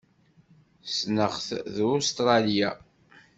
[0.89, 2.69] Ssneɣ-t deg Ustṛalya.